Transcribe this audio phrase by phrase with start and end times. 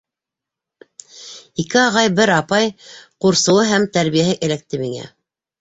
[1.63, 2.73] Ике ағай, бер апай
[3.27, 5.07] ҡурсыуы һәм тәрбиәһе эләкте миңә.